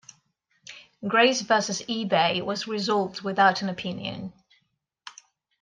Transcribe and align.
Grace 1.07 1.41
versus 1.41 1.83
eBay 1.83 2.43
was 2.43 2.67
resolved 2.67 3.21
without 3.21 3.61
an 3.61 3.69
opinion. 3.69 4.33